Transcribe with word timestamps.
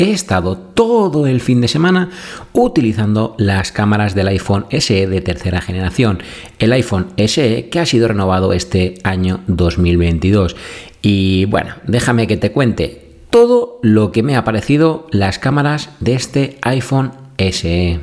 He 0.00 0.12
estado 0.12 0.56
todo 0.56 1.26
el 1.26 1.40
fin 1.40 1.60
de 1.60 1.66
semana 1.66 2.10
utilizando 2.52 3.34
las 3.36 3.72
cámaras 3.72 4.14
del 4.14 4.28
iPhone 4.28 4.66
SE 4.70 5.08
de 5.08 5.20
tercera 5.20 5.60
generación, 5.60 6.22
el 6.60 6.72
iPhone 6.72 7.08
SE 7.16 7.68
que 7.68 7.80
ha 7.80 7.84
sido 7.84 8.06
renovado 8.06 8.52
este 8.52 8.94
año 9.02 9.40
2022. 9.48 10.54
Y 11.02 11.46
bueno, 11.46 11.74
déjame 11.84 12.28
que 12.28 12.36
te 12.36 12.52
cuente 12.52 13.08
todo 13.30 13.80
lo 13.82 14.12
que 14.12 14.22
me 14.22 14.36
ha 14.36 14.44
parecido 14.44 15.08
las 15.10 15.40
cámaras 15.40 15.90
de 15.98 16.14
este 16.14 16.58
iPhone 16.62 17.10
SE. 17.36 17.98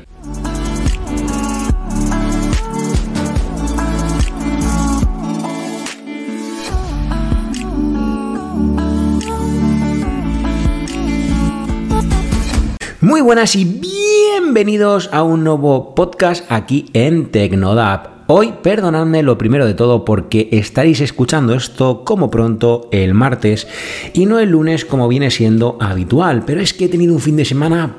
Muy 13.06 13.22
buenas 13.22 13.56
y 13.56 13.66
bienvenidos 13.66 15.12
a 15.14 15.22
un 15.22 15.44
nuevo 15.44 15.94
podcast 15.94 16.52
aquí 16.52 16.88
en 16.94 17.30
Tecnodap. 17.30 18.08
Hoy, 18.26 18.56
perdonadme 18.64 19.22
lo 19.22 19.38
primero 19.38 19.68
de 19.68 19.76
todo 19.76 20.04
porque 20.04 20.50
estaréis 20.52 21.02
escuchando 21.02 21.54
esto 21.54 22.04
como 22.04 22.32
pronto 22.32 22.90
el 22.92 23.14
martes 23.14 23.68
y 24.16 24.26
no 24.26 24.40
el 24.40 24.50
lunes 24.50 24.86
como 24.86 25.08
viene 25.08 25.30
siendo 25.30 25.78
habitual, 25.80 26.46
pero 26.48 26.62
es 26.62 26.74
que 26.74 26.86
he 26.86 26.90
tenido 26.90 27.14
un 27.14 27.22
fin 27.22 27.36
de 27.36 27.46
semana 27.46 27.96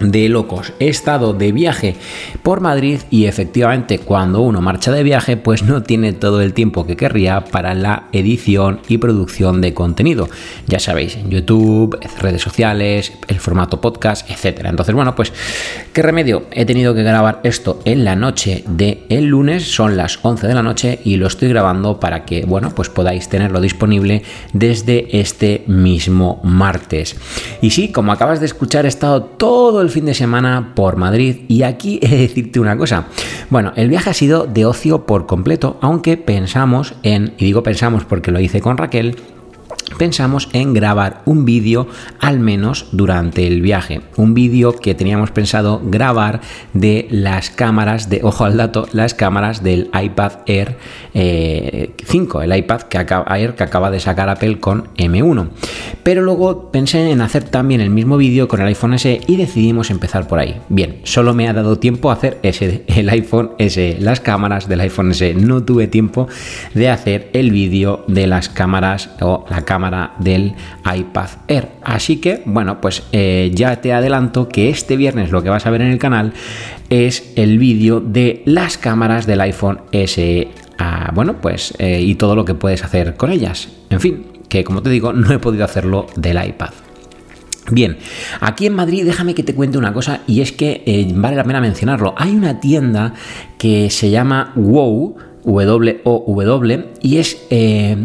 de 0.00 0.28
locos. 0.28 0.72
He 0.80 0.88
estado 0.88 1.32
de 1.32 1.52
viaje 1.52 1.96
por 2.42 2.60
Madrid 2.60 3.00
y 3.10 3.26
efectivamente 3.26 3.98
cuando 3.98 4.40
uno 4.40 4.60
marcha 4.60 4.90
de 4.90 5.02
viaje 5.02 5.36
pues 5.36 5.62
no 5.62 5.82
tiene 5.82 6.12
todo 6.12 6.40
el 6.40 6.54
tiempo 6.54 6.86
que 6.86 6.96
querría 6.96 7.44
para 7.44 7.74
la 7.74 8.08
edición 8.12 8.80
y 8.88 8.98
producción 8.98 9.60
de 9.60 9.74
contenido. 9.74 10.28
Ya 10.66 10.78
sabéis, 10.78 11.16
en 11.16 11.30
YouTube, 11.30 11.98
redes 12.20 12.42
sociales, 12.42 13.12
el 13.28 13.40
formato 13.40 13.80
podcast, 13.80 14.30
etcétera. 14.30 14.70
Entonces, 14.70 14.94
bueno, 14.94 15.14
pues 15.14 15.32
¿qué 15.92 16.02
remedio? 16.02 16.44
He 16.50 16.64
tenido 16.64 16.94
que 16.94 17.02
grabar 17.02 17.40
esto 17.44 17.80
en 17.84 18.04
la 18.04 18.16
noche 18.16 18.64
de 18.66 19.04
el 19.08 19.26
lunes, 19.26 19.70
son 19.70 19.96
las 19.96 20.18
11 20.22 20.46
de 20.46 20.54
la 20.54 20.62
noche 20.62 21.00
y 21.04 21.16
lo 21.16 21.26
estoy 21.26 21.48
grabando 21.48 22.00
para 22.00 22.24
que, 22.24 22.44
bueno, 22.44 22.70
pues 22.74 22.88
podáis 22.88 23.28
tenerlo 23.28 23.60
disponible 23.60 24.22
desde 24.52 25.20
este 25.20 25.64
mismo 25.66 26.40
martes. 26.42 27.16
Y 27.60 27.70
sí, 27.70 27.92
como 27.92 28.12
acabas 28.12 28.40
de 28.40 28.46
escuchar, 28.46 28.84
he 28.84 28.88
estado 28.88 29.22
todo 29.22 29.80
el 29.80 29.89
fin 29.90 30.06
de 30.06 30.14
semana 30.14 30.72
por 30.74 30.96
Madrid 30.96 31.40
y 31.48 31.62
aquí 31.62 31.98
he 32.02 32.08
de 32.08 32.16
decirte 32.18 32.60
una 32.60 32.76
cosa. 32.76 33.06
Bueno, 33.50 33.72
el 33.76 33.88
viaje 33.88 34.10
ha 34.10 34.14
sido 34.14 34.46
de 34.46 34.64
ocio 34.66 35.06
por 35.06 35.26
completo, 35.26 35.78
aunque 35.80 36.16
pensamos 36.16 36.94
en, 37.02 37.34
y 37.38 37.44
digo 37.44 37.62
pensamos 37.62 38.04
porque 38.04 38.30
lo 38.30 38.40
hice 38.40 38.60
con 38.60 38.76
Raquel, 38.76 39.16
pensamos 39.98 40.48
en 40.52 40.72
grabar 40.72 41.22
un 41.24 41.44
vídeo 41.44 41.86
al 42.18 42.40
menos 42.40 42.86
durante 42.92 43.46
el 43.46 43.60
viaje. 43.62 44.00
Un 44.16 44.34
vídeo 44.34 44.72
que 44.72 44.94
teníamos 44.94 45.30
pensado 45.30 45.80
grabar 45.84 46.40
de 46.72 47.08
las 47.10 47.50
cámaras 47.50 48.08
de, 48.08 48.20
ojo 48.24 48.44
al 48.44 48.56
dato, 48.56 48.88
las 48.92 49.14
cámaras 49.14 49.62
del 49.62 49.90
iPad 50.00 50.32
Air 50.46 50.76
5, 51.12 51.14
eh, 51.14 52.44
el 52.44 52.56
iPad 52.56 52.82
que 52.82 52.98
acaba, 52.98 53.36
que 53.54 53.62
acaba 53.62 53.90
de 53.90 54.00
sacar 54.00 54.28
Apple 54.28 54.60
con 54.60 54.88
M1. 54.96 55.48
Pero 56.02 56.22
luego 56.22 56.70
pensé 56.70 57.10
en 57.10 57.20
hacer 57.20 57.44
también 57.44 57.80
el 57.80 57.90
mismo 57.90 58.16
vídeo 58.16 58.48
con 58.48 58.60
el 58.60 58.68
iPhone 58.68 58.98
SE 58.98 59.20
y 59.26 59.36
decidimos 59.36 59.90
empezar 59.90 60.26
por 60.26 60.38
ahí. 60.38 60.60
Bien, 60.68 61.00
solo 61.04 61.34
me 61.34 61.48
ha 61.48 61.52
dado 61.52 61.78
tiempo 61.78 62.10
a 62.10 62.14
hacer 62.14 62.38
ese, 62.42 62.84
el 62.86 63.08
iPhone 63.08 63.52
SE, 63.58 63.96
las 64.00 64.20
cámaras 64.20 64.68
del 64.68 64.80
iPhone 64.80 65.14
SE. 65.14 65.34
No 65.34 65.62
tuve 65.62 65.86
tiempo 65.86 66.28
de 66.74 66.88
hacer 66.88 67.30
el 67.32 67.50
vídeo 67.50 68.04
de 68.06 68.26
las 68.26 68.48
cámaras 68.48 69.10
o 69.20 69.44
la 69.50 69.64
cámara 69.64 69.79
del 70.18 70.54
iPad 70.84 71.28
Air. 71.48 71.68
Así 71.82 72.16
que, 72.16 72.42
bueno, 72.44 72.80
pues 72.80 73.02
eh, 73.12 73.50
ya 73.54 73.80
te 73.80 73.92
adelanto 73.92 74.48
que 74.48 74.68
este 74.68 74.96
viernes 74.96 75.30
lo 75.30 75.42
que 75.42 75.48
vas 75.48 75.66
a 75.66 75.70
ver 75.70 75.82
en 75.82 75.90
el 75.90 75.98
canal 75.98 76.32
es 76.90 77.32
el 77.36 77.58
vídeo 77.58 78.00
de 78.00 78.42
las 78.44 78.78
cámaras 78.78 79.26
del 79.26 79.40
iPhone 79.40 79.80
SE. 79.92 80.48
Ah, 80.78 81.10
bueno, 81.14 81.36
pues 81.40 81.74
eh, 81.78 82.00
y 82.00 82.14
todo 82.14 82.34
lo 82.34 82.44
que 82.44 82.54
puedes 82.54 82.84
hacer 82.84 83.16
con 83.16 83.30
ellas. 83.30 83.68
En 83.90 84.00
fin, 84.00 84.26
que 84.48 84.64
como 84.64 84.82
te 84.82 84.90
digo, 84.90 85.12
no 85.14 85.32
he 85.32 85.38
podido 85.38 85.64
hacerlo 85.64 86.06
del 86.16 86.44
iPad. 86.44 86.70
Bien, 87.70 87.98
aquí 88.40 88.66
en 88.66 88.74
Madrid 88.74 89.04
déjame 89.04 89.34
que 89.34 89.44
te 89.44 89.54
cuente 89.54 89.78
una 89.78 89.92
cosa 89.92 90.22
y 90.26 90.40
es 90.40 90.50
que 90.50 90.82
eh, 90.86 91.06
vale 91.14 91.36
la 91.36 91.44
pena 91.44 91.60
mencionarlo. 91.60 92.14
Hay 92.16 92.34
una 92.34 92.58
tienda 92.58 93.14
que 93.58 93.90
se 93.90 94.10
llama 94.10 94.52
WOW, 94.56 95.16
W-O-W, 95.44 96.84
y 97.02 97.16
es, 97.16 97.46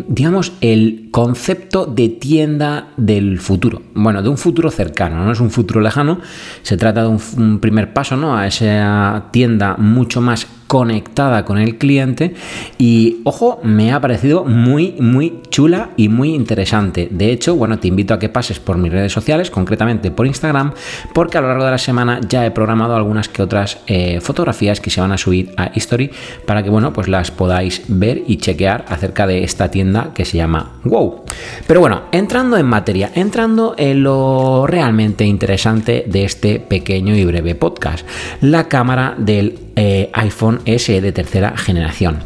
digamos, 0.07 0.53
el 0.61 1.09
concepto 1.11 1.85
de 1.85 2.09
tienda 2.09 2.89
del 2.97 3.39
futuro. 3.39 3.81
Bueno, 3.93 4.21
de 4.21 4.29
un 4.29 4.37
futuro 4.37 4.71
cercano, 4.71 5.23
no 5.23 5.31
es 5.31 5.39
un 5.39 5.51
futuro 5.51 5.81
lejano, 5.81 6.19
se 6.61 6.77
trata 6.77 7.03
de 7.03 7.07
un, 7.07 7.59
primer 7.59 7.93
paso 7.93 8.17
¿no? 8.17 8.37
a 8.37 8.47
esa 8.47 9.25
tienda 9.31 9.75
mucho 9.77 10.21
más 10.21 10.47
conectada 10.75 11.45
con 11.45 11.57
el 11.57 11.77
cliente 11.77 12.33
y 12.77 13.21
ojo 13.23 13.61
me 13.63 13.93
ha 13.93 14.01
parecido 14.01 14.43
muy 14.43 14.93
muy 14.99 15.39
chula 15.49 15.91
y 15.95 16.09
muy 16.09 16.35
interesante. 16.35 17.07
De 17.09 17.31
hecho 17.31 17.55
bueno 17.55 17.79
te 17.79 17.87
invito 17.87 18.13
a 18.13 18.19
que 18.19 18.27
pases 18.27 18.59
por 18.59 18.77
mis 18.77 18.91
redes 18.91 19.13
sociales 19.13 19.49
concretamente 19.49 20.11
por 20.11 20.27
Instagram 20.27 20.73
porque 21.13 21.37
a 21.37 21.41
lo 21.41 21.47
largo 21.47 21.63
de 21.63 21.71
la 21.71 21.77
semana 21.77 22.19
ya 22.27 22.45
he 22.45 22.51
programado 22.51 22.93
algunas 22.93 23.29
que 23.29 23.41
otras 23.41 23.77
eh, 23.87 24.19
fotografías 24.19 24.81
que 24.81 24.89
se 24.89 24.99
van 24.99 25.13
a 25.13 25.17
subir 25.17 25.53
a 25.55 25.71
History 25.73 26.11
para 26.45 26.61
que 26.61 26.69
bueno 26.69 26.91
pues 26.91 27.07
las 27.07 27.31
podáis 27.31 27.83
ver 27.87 28.23
y 28.27 28.35
chequear 28.35 28.83
acerca 28.89 29.27
de 29.27 29.45
esta 29.45 29.71
tienda 29.71 30.11
que 30.13 30.25
se 30.25 30.35
llama 30.35 30.73
Wow. 30.83 31.23
Pero 31.67 31.79
bueno, 31.79 32.01
entrando 32.11 32.57
en 32.57 32.65
materia, 32.65 33.11
entrando 33.15 33.75
en 33.77 34.03
lo 34.03 34.67
realmente 34.67 35.23
interesante 35.23 36.03
de 36.05 36.25
este 36.25 36.59
pequeño 36.59 37.15
y 37.15 37.23
breve 37.23 37.55
podcast, 37.55 38.05
la 38.41 38.67
cámara 38.67 39.15
del 39.17 39.64
eh, 39.75 40.09
iPhone 40.13 40.61
SE 40.65 41.01
de 41.01 41.11
tercera 41.11 41.57
generación. 41.57 42.19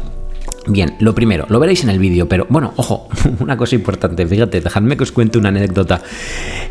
Bien, 0.66 0.94
lo 1.00 1.14
primero, 1.14 1.46
lo 1.48 1.58
veréis 1.58 1.82
en 1.84 1.90
el 1.90 1.98
vídeo, 1.98 2.28
pero 2.28 2.46
bueno, 2.50 2.74
ojo, 2.76 3.08
una 3.40 3.56
cosa 3.56 3.74
importante, 3.74 4.26
fíjate, 4.26 4.60
dejadme 4.60 4.96
que 4.96 5.04
os 5.04 5.12
cuente 5.12 5.38
una 5.38 5.48
anécdota. 5.48 6.02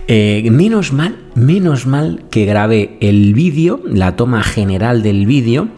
Eh, 0.08 0.48
menos 0.52 0.94
mal, 0.94 1.18
menos 1.36 1.88
mal 1.88 2.24
que 2.30 2.46
grabé 2.46 2.98
el 3.02 3.34
vídeo, 3.34 3.82
la 3.86 4.16
toma 4.16 4.44
general 4.44 5.02
del 5.02 5.26
vídeo, 5.26 5.70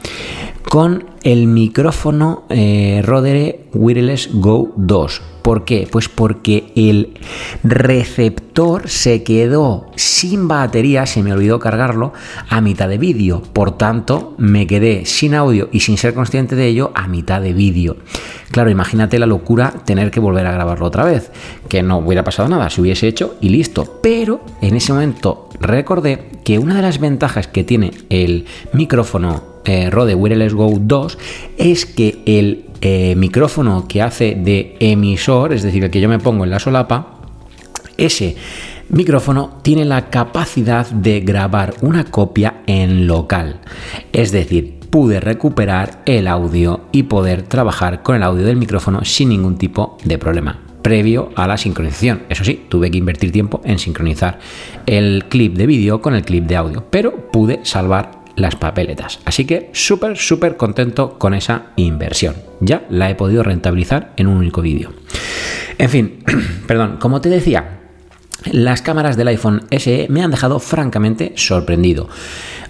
con 0.70 1.06
el 1.24 1.48
micrófono 1.48 2.44
eh, 2.50 3.02
Rode 3.04 3.68
Wireless 3.74 4.30
Go 4.34 4.74
2 4.76 5.22
¿Por 5.42 5.66
qué? 5.66 5.88
Pues 5.92 6.08
porque 6.08 6.72
el 6.76 7.18
receptor 7.64 8.88
se 8.88 9.24
quedó 9.24 9.88
sin 9.96 10.48
batería, 10.48 11.06
se 11.06 11.24
me 11.24 11.34
olvidó 11.34 11.60
cargarlo 11.60 12.14
a 12.50 12.62
mitad 12.62 12.88
de 12.88 13.00
vídeo. 13.00 13.42
Por 13.42 13.78
tanto, 13.78 14.36
me 14.38 14.68
quedé 14.68 15.06
sin 15.06 15.34
audio 15.34 15.70
y 15.72 15.80
sin 15.80 15.98
ser 15.98 16.14
consciente 16.14 16.56
de 16.56 16.68
ello 16.68 16.92
a 16.94 17.08
mitad 17.08 17.42
de 17.42 17.54
vídeo. 17.54 17.98
Claro, 18.52 18.70
imagínate 18.70 19.18
la 19.18 19.26
locura 19.26 19.74
tener 19.86 20.12
que 20.12 20.20
volver 20.20 20.46
a 20.46 20.52
grabarlo 20.52 20.86
otra 20.86 21.06
vez, 21.06 21.32
que 21.68 21.82
no 21.82 21.98
hubiera 21.98 22.24
pasado 22.24 22.48
nada, 22.48 22.70
se 22.70 22.82
hubiese 22.82 23.08
hecho 23.08 23.36
y 23.42 23.50
listo. 23.50 24.00
Pero 24.04 24.42
en 24.62 24.76
ese 24.76 24.94
momento 24.94 25.50
recordé 25.60 26.30
que 26.44 26.60
una 26.60 26.76
de 26.76 26.82
las 26.84 27.00
ventajas 27.00 27.48
que 27.48 27.64
tiene 27.64 27.92
el 28.10 28.46
micrófono 28.74 29.51
eh, 29.66 29.90
Rode 29.90 30.16
Wireless 30.16 30.54
Go 30.54 30.74
2 30.80 31.18
es 31.58 31.86
que 31.86 32.22
el 32.26 32.66
eh, 32.82 33.16
micrófono 33.16 33.88
que 33.88 34.02
hace 34.02 34.36
de 34.36 34.76
emisor, 34.80 35.54
es 35.54 35.64
decir, 35.64 35.84
el 35.84 35.92
que 35.92 36.02
yo 36.02 36.10
me 36.10 36.20
pongo 36.20 36.44
en 36.44 36.50
la 36.50 36.60
solapa, 36.60 37.20
ese 37.98 38.36
micrófono 38.90 39.60
tiene 39.62 39.86
la 39.86 40.10
capacidad 40.10 40.90
de 40.90 41.22
grabar 41.22 41.76
una 41.82 42.06
copia 42.06 42.62
en 42.66 43.08
local. 43.08 43.60
Es 44.12 44.32
decir, 44.32 44.80
pude 44.90 45.20
recuperar 45.20 46.02
el 46.06 46.28
audio 46.28 46.82
y 46.92 47.04
poder 47.04 47.44
trabajar 47.44 48.04
con 48.04 48.16
el 48.16 48.24
audio 48.24 48.46
del 48.46 48.58
micrófono 48.58 49.06
sin 49.06 49.30
ningún 49.30 49.58
tipo 49.58 49.98
de 50.04 50.18
problema 50.18 50.60
previo 50.82 51.30
a 51.36 51.48
la 51.48 51.58
sincronización. 51.58 52.24
Eso 52.30 52.44
sí, 52.44 52.66
tuve 52.68 52.92
que 52.92 52.98
invertir 52.98 53.32
tiempo 53.32 53.62
en 53.64 53.80
sincronizar 53.80 54.40
el 54.86 55.26
clip 55.30 55.56
de 55.56 55.68
vídeo 55.68 56.02
con 56.02 56.16
el 56.16 56.24
clip 56.24 56.46
de 56.46 56.56
audio, 56.56 56.84
pero 56.90 57.32
pude 57.32 57.60
salvar 57.64 58.21
las 58.36 58.56
papeletas. 58.56 59.20
Así 59.26 59.46
que 59.46 59.70
súper, 59.74 60.18
súper 60.18 60.58
contento 60.58 61.18
con 61.18 61.34
esa 61.34 61.68
inversión. 61.76 62.36
Ya 62.60 62.86
la 62.90 63.10
he 63.10 63.16
podido 63.16 63.44
rentabilizar 63.44 64.14
en 64.18 64.28
un 64.28 64.38
único 64.38 64.62
vídeo. 64.62 64.94
En 65.78 65.90
fin, 65.90 66.24
perdón, 66.68 66.98
como 67.00 67.22
te 67.22 67.30
decía, 67.30 67.80
las 68.52 68.82
cámaras 68.82 69.18
del 69.18 69.28
iPhone 69.28 69.64
SE 69.72 70.08
me 70.10 70.24
han 70.24 70.32
dejado 70.32 70.60
francamente 70.60 71.34
sorprendido. 71.36 72.10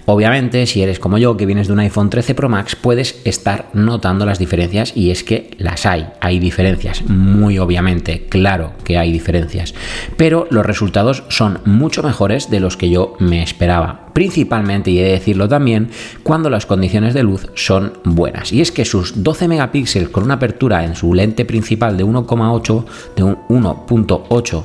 Obviamente, 0.06 0.66
si 0.66 0.82
eres 0.82 0.98
como 0.98 1.18
yo, 1.18 1.36
que 1.36 1.46
vienes 1.46 1.68
de 1.68 1.72
un 1.72 1.80
iPhone 1.80 2.10
13 2.10 2.34
Pro 2.34 2.48
Max, 2.48 2.76
puedes 2.76 3.20
estar 3.24 3.68
notando 3.72 4.26
las 4.26 4.38
diferencias 4.38 4.92
y 4.96 5.10
es 5.10 5.22
que 5.22 5.50
las 5.58 5.86
hay, 5.86 6.06
hay 6.20 6.38
diferencias, 6.38 7.04
muy 7.06 7.58
obviamente, 7.58 8.26
claro 8.28 8.72
que 8.84 8.98
hay 8.98 9.12
diferencias, 9.12 9.74
pero 10.16 10.46
los 10.50 10.66
resultados 10.66 11.22
son 11.28 11.60
mucho 11.64 12.02
mejores 12.02 12.50
de 12.50 12.60
los 12.60 12.76
que 12.76 12.90
yo 12.90 13.16
me 13.20 13.42
esperaba 13.42 14.02
principalmente, 14.12 14.90
y 14.90 14.98
he 14.98 15.04
de 15.04 15.12
decirlo 15.12 15.48
también, 15.48 15.88
cuando 16.22 16.50
las 16.50 16.66
condiciones 16.66 17.14
de 17.14 17.22
luz 17.22 17.48
son 17.54 17.94
buenas. 18.04 18.52
Y 18.52 18.60
es 18.60 18.72
que 18.72 18.84
sus 18.84 19.22
12 19.22 19.48
megapíxeles 19.48 20.08
con 20.08 20.24
una 20.24 20.34
apertura 20.34 20.84
en 20.84 20.94
su 20.94 21.14
lente 21.14 21.44
principal 21.44 21.96
de 21.96 22.04
1,8, 22.04 22.84
de 23.16 23.22
un 23.22 23.36
1.8, 23.48 24.62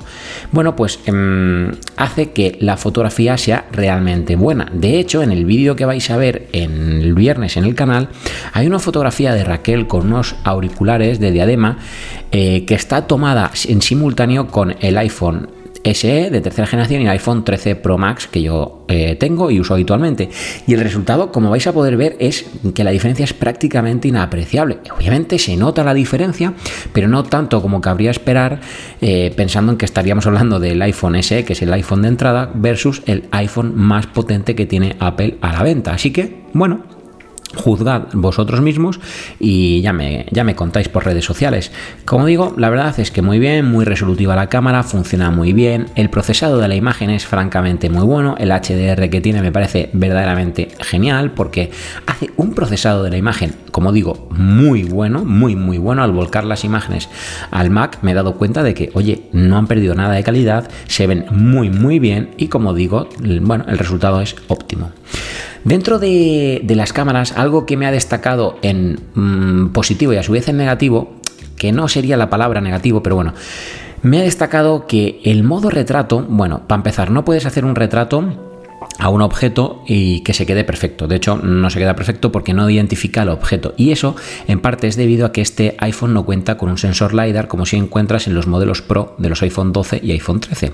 bueno, 0.51 0.75
pues 0.75 0.99
em, 1.05 1.71
hace 1.95 2.31
que 2.31 2.57
la 2.59 2.77
fotografía 2.77 3.37
sea 3.37 3.65
realmente 3.71 4.35
buena. 4.35 4.69
De 4.73 4.99
hecho, 4.99 5.21
en 5.27 5.37
el 5.37 5.45
vídeo 5.45 5.75
que 5.75 5.85
vais 5.85 6.09
a 6.09 6.17
ver 6.17 6.47
en 6.53 7.01
el 7.01 7.13
viernes 7.13 7.57
en 7.57 7.65
el 7.65 7.75
canal, 7.75 8.09
hay 8.53 8.67
una 8.67 8.79
fotografía 8.79 9.33
de 9.33 9.43
Raquel 9.43 9.87
con 9.87 10.07
unos 10.07 10.35
auriculares 10.43 11.19
de 11.19 11.31
diadema 11.31 11.77
eh, 12.31 12.65
que 12.65 12.75
está 12.75 13.07
tomada 13.07 13.51
en 13.67 13.81
simultáneo 13.81 14.47
con 14.47 14.75
el 14.79 14.97
iPhone 14.97 15.49
SE 15.93 16.29
de 16.29 16.41
tercera 16.41 16.67
generación 16.67 17.01
y 17.01 17.05
el 17.05 17.11
iPhone 17.11 17.43
13 17.43 17.75
Pro 17.75 17.97
Max 17.97 18.27
que 18.27 18.41
yo 18.41 18.85
eh, 18.87 19.15
tengo 19.15 19.51
y 19.51 19.59
uso 19.59 19.73
habitualmente. 19.73 20.29
Y 20.65 20.73
el 20.73 20.79
resultado, 20.81 21.31
como 21.31 21.49
vais 21.49 21.67
a 21.67 21.73
poder 21.73 21.97
ver, 21.97 22.15
es 22.19 22.45
que 22.73 22.83
la 22.83 22.91
diferencia 22.91 23.25
es 23.25 23.33
prácticamente 23.33 24.07
inapreciable. 24.07 24.79
Obviamente 24.95 25.39
se 25.39 25.57
nota 25.57 25.83
la 25.83 25.93
diferencia, 25.93 26.53
pero 26.93 27.07
no 27.07 27.23
tanto 27.23 27.61
como 27.61 27.81
cabría 27.81 28.11
esperar 28.11 28.61
eh, 29.01 29.33
pensando 29.35 29.71
en 29.71 29.77
que 29.77 29.85
estaríamos 29.85 30.25
hablando 30.25 30.59
del 30.59 30.81
iPhone 30.81 31.21
SE, 31.21 31.43
que 31.43 31.53
es 31.53 31.61
el 31.61 31.73
iPhone 31.73 32.01
de 32.01 32.07
entrada, 32.09 32.51
versus 32.53 33.01
el 33.05 33.27
iPhone 33.31 33.73
más 33.75 34.07
potente 34.07 34.55
que 34.55 34.65
tiene 34.65 34.95
Apple 34.99 35.37
a 35.41 35.53
la 35.53 35.63
venta. 35.63 35.93
Así 35.93 36.11
que, 36.11 36.43
bueno, 36.53 36.96
juzgad 37.55 38.03
vosotros 38.13 38.61
mismos 38.61 38.99
y 39.39 39.81
ya 39.81 39.93
me, 39.93 40.25
ya 40.31 40.43
me 40.43 40.55
contáis 40.55 40.89
por 40.89 41.05
redes 41.05 41.25
sociales. 41.25 41.71
Como 42.05 42.25
digo, 42.25 42.53
la 42.57 42.69
verdad 42.69 42.99
es 42.99 43.11
que 43.11 43.21
muy 43.21 43.39
bien, 43.39 43.65
muy 43.65 43.85
resolutiva 43.85 44.35
la 44.35 44.49
cámara, 44.49 44.83
funciona 44.83 45.31
muy 45.31 45.53
bien, 45.53 45.87
el 45.95 46.09
procesado 46.09 46.57
de 46.59 46.67
la 46.67 46.75
imagen 46.75 47.09
es 47.09 47.25
francamente 47.25 47.89
muy 47.89 48.05
bueno, 48.05 48.35
el 48.37 48.49
HDR 48.49 49.09
que 49.09 49.21
tiene 49.21 49.41
me 49.41 49.51
parece 49.51 49.89
verdaderamente 49.93 50.69
genial 50.79 51.31
porque 51.31 51.71
hace 52.05 52.29
un 52.35 52.53
procesado 52.53 53.03
de 53.03 53.11
la 53.11 53.17
imagen, 53.17 53.55
como 53.71 53.91
digo, 53.91 54.27
muy 54.31 54.83
bueno, 54.83 55.23
muy 55.23 55.55
muy 55.55 55.77
bueno. 55.77 56.03
Al 56.03 56.11
volcar 56.11 56.43
las 56.43 56.63
imágenes 56.63 57.09
al 57.51 57.69
Mac 57.69 57.99
me 58.01 58.11
he 58.11 58.13
dado 58.13 58.35
cuenta 58.35 58.63
de 58.63 58.73
que, 58.73 58.89
oye, 58.93 59.23
no 59.31 59.57
han 59.57 59.67
perdido 59.67 59.95
nada 59.95 60.13
de 60.13 60.23
calidad, 60.23 60.69
se 60.87 61.07
ven 61.07 61.25
muy 61.31 61.69
muy 61.69 61.99
bien 61.99 62.31
y 62.37 62.47
como 62.47 62.73
digo, 62.73 63.09
bueno, 63.41 63.65
el 63.67 63.77
resultado 63.77 64.21
es 64.21 64.35
óptimo. 64.47 64.91
Dentro 65.67 65.99
de, 65.99 66.61
las 66.69 66.93
cámaras, 66.93 67.36
algo 67.37 67.65
que 67.65 67.77
me 67.77 67.85
ha 67.85 67.91
destacado 67.91 68.57
en 68.61 68.99
mm, 69.13 69.67
positivo 69.69 70.13
y 70.13 70.17
a 70.17 70.23
su 70.23 70.31
vez 70.31 70.47
en 70.49 70.57
negativo, 70.57 71.13
que 71.55 71.71
no 71.71 71.87
sería 71.87 72.17
la 72.17 72.29
palabra 72.29 72.61
negativo, 72.61 73.03
pero 73.03 73.15
bueno, 73.15 73.33
me 74.01 74.19
ha 74.19 74.23
destacado 74.23 74.87
que 74.87 75.21
el 75.23 75.43
modo 75.43 75.69
retrato, 75.69 76.25
bueno, 76.27 76.61
para 76.67 76.79
empezar, 76.79 77.11
no 77.11 77.25
puedes 77.25 77.45
hacer 77.45 77.65
un 77.65 77.75
retrato 77.75 78.46
a 78.99 79.09
un 79.09 79.21
objeto 79.21 79.83
y 79.87 80.21
que 80.21 80.33
se 80.33 80.45
quede 80.45 80.63
perfecto. 80.63 81.07
De 81.07 81.15
hecho, 81.15 81.37
no 81.37 81.69
se 81.69 81.79
queda 81.79 81.95
perfecto 81.95 82.31
porque 82.31 82.53
no 82.53 82.69
identifica 82.69 83.23
el 83.23 83.29
objeto. 83.29 83.73
Y 83.77 83.91
eso 83.91 84.15
en 84.47 84.59
parte 84.59 84.87
es 84.87 84.95
debido 84.95 85.25
a 85.25 85.31
que 85.31 85.41
este 85.41 85.75
iPhone 85.79 86.13
no 86.13 86.25
cuenta 86.25 86.57
con 86.57 86.69
un 86.69 86.77
sensor 86.77 87.13
LiDAR 87.13 87.47
como 87.47 87.65
si 87.65 87.77
encuentras 87.77 88.27
en 88.27 88.33
los 88.33 88.47
modelos 88.47 88.81
Pro 88.81 89.15
de 89.17 89.29
los 89.29 89.41
iPhone 89.41 89.71
12 89.71 90.01
y 90.03 90.11
iPhone 90.11 90.39
13. 90.39 90.73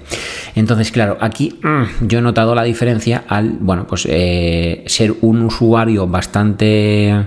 Entonces, 0.55 0.91
claro, 0.91 1.17
aquí 1.19 1.59
mm, 1.61 2.07
yo 2.07 2.19
he 2.19 2.21
notado 2.21 2.55
la 2.55 2.63
diferencia 2.63 3.23
al, 3.27 3.57
bueno, 3.59 3.85
pues 3.87 4.07
eh, 4.09 4.83
ser 4.87 5.13
un 5.21 5.41
usuario 5.41 6.07
bastante 6.07 7.25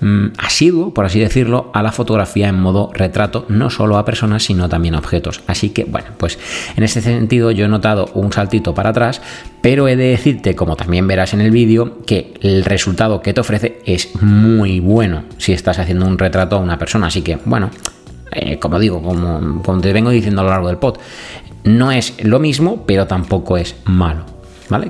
mm, 0.00 0.26
asiduo, 0.38 0.94
por 0.94 1.04
así 1.04 1.20
decirlo, 1.20 1.70
a 1.74 1.82
la 1.82 1.92
fotografía 1.92 2.48
en 2.48 2.56
modo 2.56 2.90
retrato, 2.94 3.46
no 3.48 3.70
solo 3.70 3.98
a 3.98 4.04
personas, 4.04 4.44
sino 4.44 4.68
también 4.68 4.94
a 4.94 4.98
objetos. 4.98 5.42
Así 5.46 5.70
que, 5.70 5.84
bueno, 5.84 6.08
pues 6.16 6.38
en 6.76 6.84
ese 6.84 7.00
sentido 7.00 7.50
yo 7.50 7.66
he 7.66 7.68
notado 7.68 8.06
un 8.14 8.32
saltito 8.32 8.74
para 8.74 8.90
atrás, 8.90 9.20
pero 9.60 9.88
he 9.88 9.96
de 9.96 10.10
como 10.56 10.76
también 10.76 11.06
verás 11.06 11.34
en 11.34 11.40
el 11.40 11.50
vídeo, 11.50 11.98
que 12.06 12.34
el 12.40 12.64
resultado 12.64 13.22
que 13.22 13.32
te 13.32 13.40
ofrece 13.40 13.80
es 13.84 14.10
muy 14.22 14.80
bueno 14.80 15.24
si 15.38 15.52
estás 15.52 15.78
haciendo 15.78 16.06
un 16.06 16.18
retrato 16.18 16.56
a 16.56 16.60
una 16.60 16.78
persona. 16.78 17.08
Así 17.08 17.22
que, 17.22 17.38
bueno, 17.44 17.70
eh, 18.32 18.58
como 18.58 18.78
digo, 18.78 19.02
como, 19.02 19.62
como 19.62 19.80
te 19.80 19.92
vengo 19.92 20.10
diciendo 20.10 20.40
a 20.40 20.44
lo 20.44 20.50
largo 20.50 20.68
del 20.68 20.78
pod, 20.78 20.98
no 21.64 21.92
es 21.92 22.14
lo 22.24 22.38
mismo, 22.38 22.84
pero 22.86 23.06
tampoco 23.06 23.56
es 23.56 23.76
malo. 23.84 24.31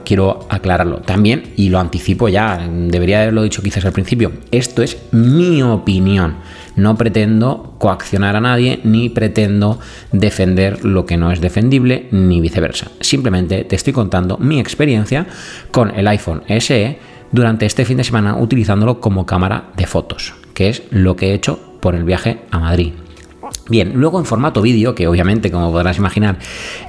Quiero 0.05 0.47
aclararlo 0.49 0.99
también 0.99 1.53
y 1.57 1.69
lo 1.69 1.79
anticipo 1.79 2.29
ya, 2.29 2.67
debería 2.69 3.23
haberlo 3.23 3.43
dicho 3.43 3.63
quizás 3.63 3.85
al 3.85 3.93
principio. 3.93 4.33
Esto 4.51 4.83
es 4.83 4.97
mi 5.13 5.63
opinión. 5.63 6.37
No 6.77 6.97
pretendo 6.97 7.75
coaccionar 7.79 8.37
a 8.37 8.41
nadie 8.41 8.81
ni 8.85 9.09
pretendo 9.09 9.79
defender 10.11 10.85
lo 10.85 11.05
que 11.05 11.17
no 11.17 11.31
es 11.31 11.41
defendible 11.41 12.09
ni 12.11 12.41
viceversa. 12.41 12.91
Simplemente 13.01 13.65
te 13.65 13.77
estoy 13.77 13.93
contando 13.93 14.39
mi 14.39 14.61
experiencia 14.61 15.27
con 15.71 15.91
el 15.91 16.09
iPhone 16.09 16.43
SE 16.61 16.99
durante 17.31 17.67
este 17.67 17.85
fin 17.85 17.97
de 17.97 18.05
semana 18.05 18.37
utilizándolo 18.37 19.01
como 19.01 19.27
cámara 19.27 19.71
de 19.77 19.87
fotos, 19.87 20.35
que 20.55 20.69
es 20.69 20.83
lo 20.91 21.17
que 21.17 21.31
he 21.31 21.35
hecho 21.35 21.59
por 21.81 21.95
el 21.95 22.05
viaje 22.05 22.41
a 22.51 22.59
Madrid. 22.59 22.93
Bien, 23.69 23.93
luego 23.95 24.19
en 24.19 24.25
formato 24.25 24.61
vídeo, 24.61 24.95
que 24.95 25.07
obviamente 25.07 25.51
como 25.51 25.71
podrás 25.71 25.97
imaginar 25.97 26.39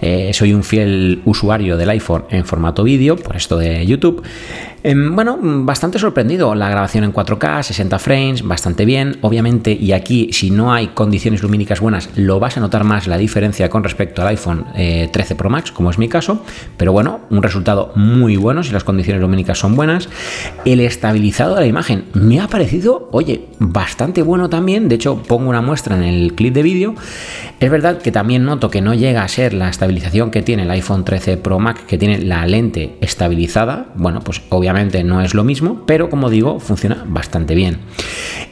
eh, 0.02 0.32
soy 0.34 0.54
un 0.54 0.64
fiel 0.64 1.22
usuario 1.24 1.78
del 1.78 1.90
iPhone 1.92 2.26
en 2.30 2.46
formato 2.46 2.84
vídeo, 2.84 3.16
por 3.16 3.36
esto 3.36 3.58
de 3.58 3.86
YouTube, 3.86 4.24
Em, 4.86 5.16
bueno, 5.16 5.40
bastante 5.42 5.98
sorprendido. 5.98 6.56
La 6.56 6.68
grabación 6.68 7.06
en 7.06 7.14
4K, 7.14 7.64
60 7.64 8.00
frames, 8.00 8.44
bastante 8.44 8.84
bien. 8.84 9.18
Obviamente, 9.22 9.72
y 9.72 9.94
aquí, 9.94 10.28
si 10.34 10.52
no 10.52 10.74
hay 10.74 10.88
condiciones 10.88 11.42
lumínicas 11.42 11.80
buenas, 11.80 12.10
lo 12.18 12.42
vas 12.42 12.58
a 12.58 12.60
notar 12.60 12.84
más 12.84 13.08
la 13.08 13.18
diferencia 13.18 13.70
con 13.70 13.86
respecto 13.86 14.22
al 14.22 14.28
iPhone 14.28 14.66
13 14.74 15.08
eh, 15.16 15.38
Pro 15.38 15.50
Max, 15.50 15.72
como 15.72 15.90
es 15.90 15.98
mi 15.98 16.10
caso. 16.10 16.44
Pero 16.76 16.92
bueno, 16.92 17.22
un 17.30 17.42
resultado 17.42 17.94
muy 17.96 18.36
bueno 18.36 18.62
si 18.62 18.74
las 18.74 18.84
condiciones 18.84 19.22
lumínicas 19.22 19.58
son 19.58 19.78
buenas. 19.78 20.10
El 20.66 20.82
estabilizado 20.82 21.56
de 21.56 21.62
la 21.62 21.68
imagen 21.68 22.04
me 22.14 22.42
ha 22.42 22.50
parecido, 22.50 23.08
oye, 23.14 23.46
bastante 23.60 24.22
bueno 24.22 24.50
también. 24.50 24.90
De 24.90 24.96
hecho, 24.96 25.24
pongo 25.24 25.50
una 25.50 25.62
muestra 25.62 25.96
en 25.96 26.04
el 26.04 26.34
clip 26.34 26.54
de 26.54 26.62
vídeo. 26.62 26.94
Es 27.62 27.72
verdad 27.72 28.00
que 28.00 28.12
también 28.12 28.44
noto 28.44 28.70
que 28.70 28.82
no 28.82 28.94
llega 28.94 29.24
a 29.24 29.28
ser 29.30 29.54
la 29.54 29.70
estabilización 29.70 30.30
que 30.30 30.42
tiene 30.42 30.64
el 30.64 30.72
iPhone 30.72 31.06
13 31.06 31.38
Pro 31.38 31.60
Max, 31.60 31.84
que 31.88 31.98
tiene 31.98 32.18
la 32.20 32.46
lente 32.46 32.98
estabilizada. 33.00 33.86
Bueno, 33.96 34.20
pues 34.20 34.42
obviamente 34.50 34.73
no 35.04 35.22
es 35.22 35.34
lo 35.34 35.44
mismo, 35.44 35.84
pero 35.86 36.10
como 36.10 36.30
digo, 36.30 36.60
funciona 36.60 37.04
bastante 37.08 37.56
bien. 37.56 37.80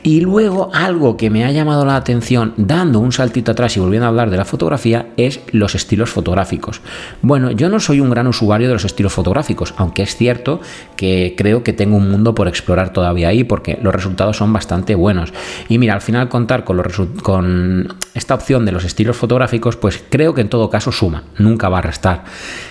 Y 0.03 0.21
luego 0.21 0.69
algo 0.73 1.17
que 1.17 1.29
me 1.29 1.45
ha 1.45 1.51
llamado 1.51 1.85
la 1.85 1.95
atención, 1.95 2.53
dando 2.57 2.99
un 2.99 3.11
saltito 3.11 3.51
atrás 3.51 3.75
y 3.77 3.79
volviendo 3.79 4.05
a 4.05 4.09
hablar 4.09 4.29
de 4.29 4.37
la 4.37 4.45
fotografía, 4.45 5.07
es 5.17 5.41
los 5.51 5.75
estilos 5.75 6.09
fotográficos. 6.09 6.81
Bueno, 7.21 7.51
yo 7.51 7.69
no 7.69 7.79
soy 7.79 7.99
un 7.99 8.09
gran 8.09 8.27
usuario 8.27 8.67
de 8.67 8.73
los 8.73 8.85
estilos 8.85 9.13
fotográficos, 9.13 9.73
aunque 9.77 10.03
es 10.03 10.15
cierto 10.15 10.61
que 10.95 11.35
creo 11.37 11.63
que 11.63 11.73
tengo 11.73 11.97
un 11.97 12.09
mundo 12.09 12.35
por 12.35 12.47
explorar 12.47 12.93
todavía 12.93 13.29
ahí, 13.29 13.43
porque 13.43 13.77
los 13.81 13.93
resultados 13.93 14.37
son 14.37 14.53
bastante 14.53 14.95
buenos. 14.95 15.33
Y 15.69 15.77
mira, 15.77 15.93
al 15.93 16.01
final 16.01 16.29
contar 16.29 16.63
con, 16.63 16.81
con 17.21 17.95
esta 18.13 18.35
opción 18.35 18.65
de 18.65 18.71
los 18.71 18.85
estilos 18.85 19.17
fotográficos, 19.17 19.75
pues 19.75 20.03
creo 20.09 20.33
que 20.33 20.41
en 20.41 20.49
todo 20.49 20.69
caso 20.69 20.91
suma, 20.91 21.23
nunca 21.37 21.69
va 21.69 21.79
a 21.79 21.81
restar. 21.81 22.23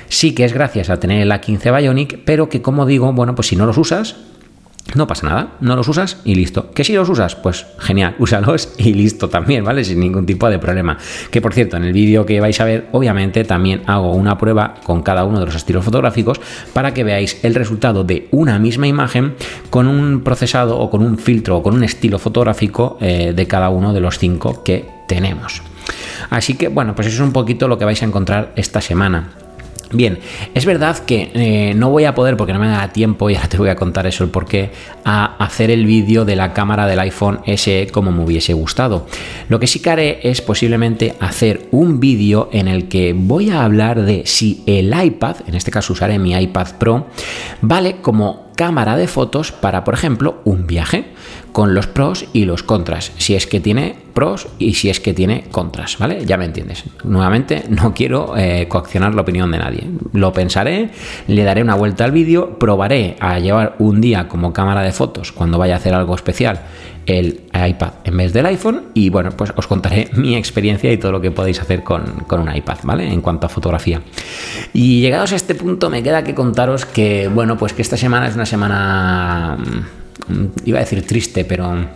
Sí 0.09 0.35
que 0.35 0.45
es 0.45 0.53
gracias 0.53 0.91
a 0.91 0.99
tener 0.99 1.23
el 1.23 1.31
A15 1.31 1.77
Bionic, 1.77 2.21
pero 2.25 2.49
que 2.49 2.63
como 2.63 2.85
digo, 2.85 3.13
bueno, 3.13 3.35
pues 3.35 3.40
si 3.43 3.57
no 3.57 3.67
los 3.67 3.79
usas, 3.79 4.17
no 4.95 5.07
pasa 5.07 5.29
nada, 5.29 5.53
no 5.61 5.77
los 5.77 5.87
usas 5.89 6.19
y 6.25 6.35
listo. 6.35 6.73
¿Que 6.73 6.83
si 6.83 6.95
los 6.95 7.09
usas? 7.09 7.37
Pues 7.37 7.67
genial, 7.79 8.17
úsalos 8.19 8.73
y 8.79 8.93
listo 8.95 9.29
también, 9.29 9.65
¿vale? 9.65 9.85
Sin 9.85 10.01
ningún 10.01 10.27
tipo 10.27 10.49
de 10.51 10.59
problema. 10.59 10.99
Que 11.31 11.41
por 11.41 11.55
cierto, 11.55 11.77
en 11.77 11.85
el 11.85 11.93
vídeo 11.93 12.27
que 12.27 12.41
vais 12.41 12.61
a 12.61 12.65
ver, 12.65 12.89
obviamente 12.93 13.45
también 13.45 13.83
hago 13.87 14.13
una 14.13 14.37
prueba 14.37 14.75
con 14.85 15.03
cada 15.03 15.25
uno 15.25 15.39
de 15.39 15.47
los 15.47 15.55
estilos 15.55 15.85
fotográficos 15.85 16.41
para 16.73 16.93
que 16.93 17.05
veáis 17.05 17.43
el 17.45 17.55
resultado 17.55 18.05
de 18.05 18.29
una 18.33 18.59
misma 18.59 18.87
imagen 18.87 19.35
con 19.71 19.87
un 19.87 20.23
procesado 20.23 20.79
o 20.79 20.91
con 20.91 21.03
un 21.03 21.19
filtro 21.19 21.59
o 21.59 21.63
con 21.63 21.75
un 21.75 21.85
estilo 21.85 22.19
fotográfico 22.19 22.99
eh, 23.01 23.33
de 23.35 23.47
cada 23.47 23.69
uno 23.69 23.93
de 23.93 24.01
los 24.01 24.19
cinco 24.19 24.65
que 24.65 24.87
tenemos. 25.07 25.63
Así 26.31 26.55
que 26.55 26.69
bueno, 26.69 26.95
pues 26.95 27.09
eso 27.09 27.23
es 27.23 27.27
un 27.27 27.33
poquito 27.33 27.69
lo 27.69 27.79
que 27.79 27.85
vais 27.85 28.03
a 28.03 28.07
encontrar 28.07 28.53
esta 28.57 28.81
semana. 28.81 29.31
Bien, 29.93 30.21
es 30.55 30.67
verdad 30.67 30.99
que 30.99 31.33
eh, 31.35 31.75
no 31.75 31.91
voy 31.91 32.05
a 32.05 32.15
poder, 32.15 32.37
porque 32.37 32.53
no 32.53 32.61
me 32.61 32.69
da 32.69 32.89
tiempo, 32.93 33.29
y 33.31 33.35
ahora 33.35 33.49
te 33.49 33.59
voy 33.59 33.71
a 33.71 33.77
contar 33.77 34.07
eso 34.07 34.23
el 34.23 34.31
porqué, 34.31 34.71
a 35.05 35.37
hacer 35.37 35.71
el 35.71 35.85
vídeo 35.85 36.25
de 36.25 36.37
la 36.37 36.53
cámara 36.53 36.87
del 36.87 37.01
iPhone 37.01 37.41
SE 37.57 37.89
como 37.93 38.13
me 38.13 38.23
hubiese 38.23 38.53
gustado. 38.53 39.07
Lo 39.49 39.59
que 39.59 39.67
sí 39.67 39.81
que 39.81 39.91
haré 39.91 40.21
es 40.23 40.43
posiblemente 40.43 41.17
hacer 41.19 41.67
un 41.73 41.99
vídeo 41.99 42.49
en 42.53 42.69
el 42.69 42.89
que 42.89 43.15
voy 43.15 43.51
a 43.51 43.65
hablar 43.65 44.03
de 44.03 44.23
si 44.27 44.63
el 44.67 44.95
iPad, 44.95 45.37
en 45.49 45.55
este 45.57 45.73
caso 45.73 45.93
usaré 45.93 46.19
mi 46.19 46.35
iPad 46.35 46.69
Pro, 46.79 47.09
vale 47.61 47.97
como 48.01 48.51
cámara 48.55 48.97
de 48.97 49.09
fotos 49.09 49.53
para, 49.53 49.85
por 49.85 49.95
ejemplo, 49.95 50.43
un 50.45 50.67
viaje, 50.67 51.07
con 51.53 51.75
los 51.75 51.87
pros 51.87 52.27
y 52.33 52.45
los 52.45 52.63
contras, 52.63 53.13
si 53.19 53.35
es 53.35 53.47
que 53.47 53.61
tiene 53.61 53.97
pros 54.15 54.49
y 54.59 54.75
si 54.75 54.91
es 54.91 55.01
que 55.01 55.15
tiene 55.15 55.45
contras, 55.51 55.99
¿vale? 55.99 56.25
Ya 56.25 56.37
me 56.37 56.45
entiendes. 56.45 56.85
Nuevamente, 57.05 57.65
no 57.69 57.95
quiero 57.95 58.37
eh, 58.37 58.67
coaccionar 58.69 59.15
la 59.15 59.23
opinión 59.23 59.51
de 59.51 59.59
nadie. 59.59 59.87
Lo 60.13 60.33
pensaré, 60.33 60.91
le 61.27 61.45
daré 61.45 61.63
una 61.63 61.75
vuelta 61.75 62.05
al 62.05 62.13
vídeo, 62.13 62.59
probaré 62.59 63.17
a 63.21 63.39
llevar 63.39 63.77
un 63.79 64.01
día 64.01 64.29
como 64.29 64.53
cámara 64.53 64.83
de 64.83 64.93
fotos 64.93 65.33
cuando 65.33 65.59
vaya 65.59 65.75
a 65.75 65.77
hacer 65.79 65.95
algo 65.95 66.15
especial 66.15 66.61
el 67.07 67.41
iPad 67.53 67.91
en 68.05 68.17
vez 68.17 68.33
del 68.33 68.47
iPhone 68.47 68.83
y 68.95 69.11
bueno, 69.11 69.31
pues 69.33 69.53
os 69.57 69.67
contaré 69.67 70.11
mi 70.15 70.37
experiencia 70.37 70.93
y 70.93 70.97
todo 70.97 71.13
lo 71.13 71.21
que 71.21 71.31
podéis 71.31 71.61
hacer 71.61 71.83
con, 71.83 72.25
con 72.27 72.41
un 72.41 72.55
iPad, 72.55 72.79
¿vale? 72.85 73.11
En 73.11 73.21
cuanto 73.21 73.47
a 73.47 73.49
fotografía. 73.49 74.01
Y 74.73 75.01
llegados 75.01 75.33
a 75.33 75.37
este 75.37 75.55
punto 75.55 75.91
me 75.91 76.03
queda 76.03 76.23
que 76.23 76.35
contaros 76.35 76.87
que, 76.87 77.29
bueno, 77.29 77.57
pues 77.57 77.73
que 77.73 77.83
esta 77.83 77.97
semana 77.97 78.29
es 78.29 78.35
una 78.35 78.47
semana, 78.47 79.57
mm, 79.59 80.00
iba 80.65 80.79
a 80.79 80.83
decir 80.83 81.07
triste, 81.07 81.45
pero 81.45 81.87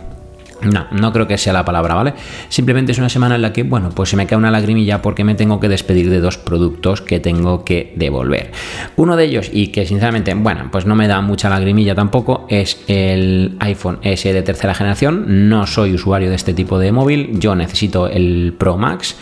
no, 0.61 0.87
no 0.91 1.11
creo 1.13 1.27
que 1.27 1.37
sea 1.37 1.53
la 1.53 1.65
palabra, 1.65 1.95
¿vale? 1.95 2.13
Simplemente 2.49 2.91
es 2.91 2.97
una 2.97 3.09
semana 3.09 3.35
en 3.35 3.41
la 3.41 3.53
que, 3.53 3.63
bueno, 3.63 3.89
pues 3.89 4.09
se 4.09 4.17
me 4.17 4.25
cae 4.25 4.37
una 4.37 4.51
lagrimilla 4.51 5.01
porque 5.01 5.23
me 5.23 5.35
tengo 5.35 5.59
que 5.59 5.69
despedir 5.69 6.09
de 6.09 6.19
dos 6.19 6.37
productos 6.37 7.01
que 7.01 7.19
tengo 7.19 7.63
que 7.63 7.93
devolver. 7.95 8.51
Uno 8.95 9.15
de 9.15 9.25
ellos, 9.25 9.49
y 9.51 9.67
que 9.67 9.85
sinceramente, 9.85 10.33
bueno, 10.33 10.69
pues 10.71 10.85
no 10.85 10.95
me 10.95 11.07
da 11.07 11.21
mucha 11.21 11.49
lagrimilla 11.49 11.95
tampoco, 11.95 12.45
es 12.49 12.83
el 12.87 13.55
iPhone 13.59 13.99
S 14.01 14.31
de 14.31 14.41
tercera 14.41 14.73
generación. 14.73 15.49
No 15.49 15.67
soy 15.67 15.93
usuario 15.93 16.29
de 16.29 16.35
este 16.35 16.53
tipo 16.53 16.79
de 16.79 16.91
móvil, 16.91 17.39
yo 17.39 17.55
necesito 17.55 18.07
el 18.07 18.55
Pro 18.57 18.77
Max 18.77 19.15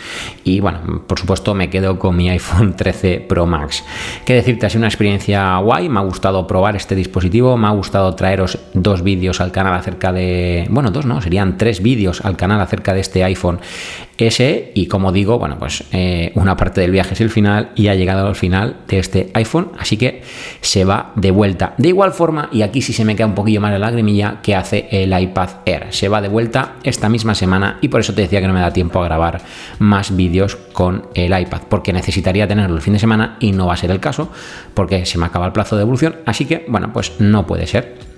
y, 0.44 0.60
bueno, 0.60 1.02
por 1.06 1.18
supuesto 1.18 1.54
me 1.54 1.70
quedo 1.70 1.98
con 1.98 2.16
mi 2.16 2.30
iPhone 2.30 2.74
13 2.76 3.24
Pro 3.28 3.46
Max. 3.46 3.84
Qué 4.24 4.34
decirte, 4.34 4.66
ha 4.66 4.70
sido 4.70 4.80
una 4.80 4.88
experiencia 4.88 5.56
guay, 5.58 5.88
me 5.88 6.00
ha 6.00 6.02
gustado 6.02 6.46
probar 6.46 6.76
este 6.76 6.94
dispositivo, 6.94 7.56
me 7.56 7.66
ha 7.66 7.70
gustado 7.70 8.14
traeros 8.14 8.58
dos 8.72 9.02
vídeos 9.02 9.40
al 9.40 9.52
canal 9.52 9.74
acerca 9.74 10.12
de, 10.12 10.66
bueno, 10.70 10.90
dos 10.90 11.06
no, 11.06 11.20
serían 11.24 11.58
tres 11.58 11.82
vídeos 11.82 12.24
al 12.24 12.36
canal 12.36 12.60
acerca 12.60 12.94
de 12.94 13.00
este 13.00 13.24
iPhone 13.24 13.60
S 14.18 14.72
y 14.74 14.86
como 14.86 15.12
digo, 15.12 15.38
bueno, 15.38 15.58
pues 15.58 15.84
eh, 15.92 16.32
una 16.34 16.56
parte 16.56 16.80
del 16.80 16.90
viaje 16.90 17.14
es 17.14 17.20
el 17.20 17.30
final 17.30 17.70
y 17.74 17.88
ha 17.88 17.94
llegado 17.94 18.26
al 18.26 18.36
final 18.36 18.76
de 18.86 18.98
este 18.98 19.30
iPhone, 19.34 19.72
así 19.78 19.96
que 19.96 20.22
se 20.60 20.84
va 20.84 21.12
de 21.16 21.30
vuelta. 21.30 21.74
De 21.78 21.88
igual 21.88 22.12
forma, 22.12 22.48
y 22.52 22.62
aquí 22.62 22.80
sí 22.80 22.92
se 22.92 23.04
me 23.04 23.16
queda 23.16 23.26
un 23.26 23.34
poquillo 23.34 23.60
más 23.60 23.72
la 23.72 23.78
lagrimilla, 23.78 24.40
que 24.42 24.54
hace 24.54 24.88
el 24.90 25.18
iPad 25.18 25.48
Air. 25.66 25.86
Se 25.90 26.08
va 26.08 26.20
de 26.20 26.28
vuelta 26.28 26.74
esta 26.84 27.08
misma 27.08 27.34
semana 27.34 27.78
y 27.80 27.88
por 27.88 28.00
eso 28.00 28.14
te 28.14 28.22
decía 28.22 28.40
que 28.40 28.46
no 28.46 28.54
me 28.54 28.60
da 28.60 28.72
tiempo 28.72 29.00
a 29.00 29.04
grabar 29.04 29.40
más 29.78 30.14
vídeos 30.14 30.56
con 30.56 31.08
el 31.14 31.38
iPad, 31.38 31.62
porque 31.68 31.92
necesitaría 31.92 32.46
tenerlo 32.46 32.76
el 32.76 32.82
fin 32.82 32.92
de 32.92 32.98
semana 32.98 33.36
y 33.40 33.52
no 33.52 33.66
va 33.66 33.74
a 33.74 33.76
ser 33.76 33.90
el 33.90 34.00
caso, 34.00 34.30
porque 34.74 35.06
se 35.06 35.18
me 35.18 35.26
acaba 35.26 35.46
el 35.46 35.52
plazo 35.52 35.76
de 35.76 35.82
evolución, 35.82 36.16
así 36.26 36.44
que, 36.44 36.64
bueno, 36.68 36.92
pues 36.92 37.12
no 37.18 37.46
puede 37.46 37.66
ser. 37.66 38.13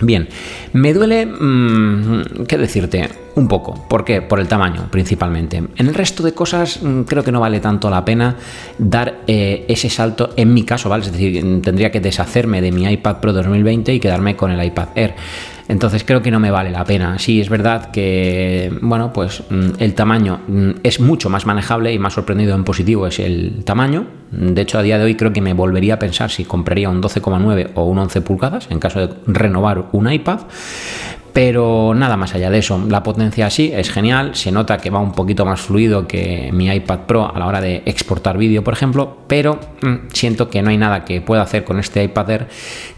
Bien, 0.00 0.28
me 0.72 0.94
duele, 0.94 1.26
mm, 1.26 2.46
¿qué 2.48 2.56
decirte? 2.56 3.08
Un 3.34 3.48
poco. 3.48 3.86
¿Por 3.88 4.04
qué? 4.04 4.22
Por 4.22 4.40
el 4.40 4.48
tamaño, 4.48 4.88
principalmente. 4.90 5.58
En 5.58 5.86
el 5.86 5.94
resto 5.94 6.22
de 6.22 6.32
cosas 6.32 6.82
mm, 6.82 7.02
creo 7.02 7.22
que 7.22 7.30
no 7.30 7.40
vale 7.40 7.60
tanto 7.60 7.90
la 7.90 8.04
pena 8.04 8.36
dar 8.78 9.20
eh, 9.26 9.66
ese 9.68 9.90
salto, 9.90 10.30
en 10.36 10.54
mi 10.54 10.64
caso, 10.64 10.88
¿vale? 10.88 11.04
Es 11.04 11.12
decir, 11.12 11.62
tendría 11.62 11.90
que 11.90 12.00
deshacerme 12.00 12.62
de 12.62 12.72
mi 12.72 12.90
iPad 12.90 13.16
Pro 13.20 13.32
2020 13.32 13.92
y 13.92 14.00
quedarme 14.00 14.36
con 14.36 14.50
el 14.50 14.64
iPad 14.64 14.88
Air. 14.94 15.14
Entonces 15.70 16.02
creo 16.02 16.20
que 16.20 16.32
no 16.32 16.40
me 16.40 16.50
vale 16.50 16.72
la 16.72 16.84
pena. 16.84 17.16
Sí, 17.20 17.40
es 17.40 17.48
verdad 17.48 17.92
que, 17.92 18.76
bueno, 18.82 19.12
pues 19.12 19.44
mm, 19.48 19.70
el 19.78 19.94
tamaño 19.94 20.40
mm, 20.48 20.70
es 20.82 20.98
mucho 20.98 21.30
más 21.30 21.46
manejable 21.46 21.92
y 21.92 21.98
más 22.00 22.14
sorprendido 22.14 22.56
en 22.56 22.64
positivo 22.64 23.06
es 23.06 23.20
el 23.20 23.62
tamaño. 23.64 24.04
De 24.32 24.62
hecho, 24.62 24.80
a 24.80 24.82
día 24.82 24.98
de 24.98 25.04
hoy 25.04 25.14
creo 25.14 25.32
que 25.32 25.40
me 25.40 25.52
volvería 25.52 25.94
a 25.94 25.98
pensar 26.00 26.28
si 26.30 26.44
compraría 26.44 26.88
un 26.88 27.00
12,9 27.00 27.70
o 27.74 27.84
un 27.84 27.98
11 27.98 28.20
pulgadas 28.20 28.66
en 28.68 28.80
caso 28.80 28.98
de 28.98 29.14
renovar 29.28 29.86
un 29.92 30.10
iPad. 30.10 30.40
Pero 31.42 31.94
nada 31.94 32.18
más 32.18 32.34
allá 32.34 32.50
de 32.50 32.58
eso, 32.58 32.84
la 32.86 33.02
potencia 33.02 33.48
sí 33.48 33.72
es 33.74 33.90
genial, 33.90 34.34
se 34.34 34.52
nota 34.52 34.76
que 34.76 34.90
va 34.90 34.98
un 34.98 35.12
poquito 35.12 35.46
más 35.46 35.62
fluido 35.62 36.06
que 36.06 36.50
mi 36.52 36.68
iPad 36.70 37.06
Pro 37.06 37.34
a 37.34 37.38
la 37.38 37.46
hora 37.46 37.62
de 37.62 37.82
exportar 37.86 38.36
vídeo, 38.36 38.62
por 38.62 38.74
ejemplo, 38.74 39.16
pero 39.26 39.58
mm, 39.80 40.08
siento 40.12 40.50
que 40.50 40.60
no 40.60 40.68
hay 40.68 40.76
nada 40.76 41.02
que 41.02 41.22
pueda 41.22 41.40
hacer 41.40 41.64
con 41.64 41.78
este 41.78 42.04
iPad 42.04 42.30
Air 42.30 42.48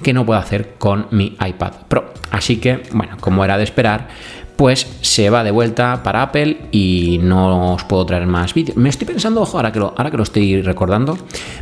que 0.02 0.12
no 0.12 0.26
pueda 0.26 0.40
hacer 0.40 0.75
con 0.76 1.06
mi 1.12 1.37
iPad 1.40 1.72
Pro. 1.87 2.12
Así 2.32 2.56
que, 2.56 2.82
bueno, 2.92 3.16
como 3.20 3.44
era 3.44 3.56
de 3.56 3.62
esperar, 3.62 4.08
pues 4.56 4.88
se 5.02 5.30
va 5.30 5.44
de 5.44 5.52
vuelta 5.52 6.02
para 6.02 6.22
Apple 6.22 6.62
y 6.72 7.20
no 7.22 7.75
os 7.75 7.84
puedo 7.84 8.04
traer 8.06 8.26
más 8.26 8.54
vídeos. 8.54 8.76
Me 8.76 8.88
estoy 8.88 9.06
pensando, 9.06 9.42
ojo, 9.42 9.56
ahora 9.56 9.70
que, 9.70 9.78
ahora 9.78 10.11
que 10.11 10.16
lo 10.16 10.25
estoy 10.25 10.62
recordando, 10.62 11.16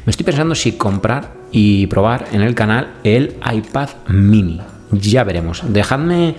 me 0.06 0.10
estoy 0.10 0.25
pensando 0.25 0.54
si 0.54 0.72
comprar 0.72 1.34
y 1.52 1.88
probar 1.88 2.28
en 2.32 2.40
el 2.40 2.54
canal 2.54 2.94
el 3.04 3.37
iPad 3.52 3.90
mini 4.08 4.62
ya 4.92 5.25
veremos. 5.25 5.62
Dejadme, 5.66 6.35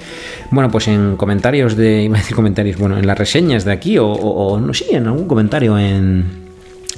bueno, 0.49 0.69
pues 0.69 0.87
en 0.87 1.15
comentarios 1.17 1.75
de, 1.75 2.03
iba 2.03 2.19
comentarios, 2.35 2.77
bueno, 2.77 2.97
en 2.97 3.07
las 3.07 3.17
reseñas 3.17 3.65
de 3.65 3.71
aquí 3.71 3.97
o, 3.99 4.59
no 4.59 4.73
sé, 4.73 4.95
en 4.95 5.07
algún 5.07 5.27
comentario 5.27 5.77
en, 5.77 6.25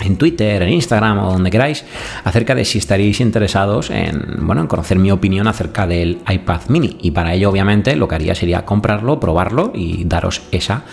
en 0.02 0.18
Twitter, 0.18 0.62
en 0.62 0.70
Instagram 0.70 1.20
o 1.20 1.32
donde 1.34 1.52
queráis, 1.52 1.86
acerca 2.24 2.56
de 2.56 2.66
si 2.66 2.80
estaréis 2.80 3.20
interesados 3.20 3.90
en, 3.90 4.46
bueno, 4.46 4.62
en 4.62 4.68
conocer 4.68 4.98
mi 4.98 5.12
opinión 5.12 5.48
acerca 5.48 5.88
del 5.88 6.20
iPad 6.28 6.62
mini. 6.70 6.98
Y 7.02 7.12
para 7.12 7.34
ello, 7.34 7.50
obviamente, 7.50 7.96
lo 7.96 8.08
que 8.08 8.16
haría 8.16 8.36
sería 8.36 8.66
comprarlo, 8.66 9.20
probarlo 9.20 9.72
y 9.76 10.04
daros 10.06 10.42
esa 10.52 10.84